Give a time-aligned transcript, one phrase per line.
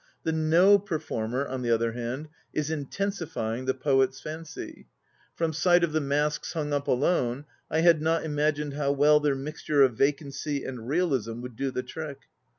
[0.23, 4.87] The No performer, on the other hand, is intensifv the poet's fancy.
[5.35, 9.83] From sight of the masks hung up alone, I not iniau'iiu'd how well their mixture
[9.83, 12.17] of vacancy and realism would <ln tlir tri.k.